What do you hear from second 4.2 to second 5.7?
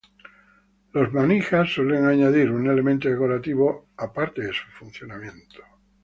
de su funcionamiento.